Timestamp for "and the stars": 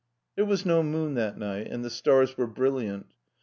1.69-2.35